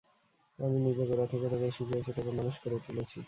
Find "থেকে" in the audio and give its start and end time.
1.25-1.45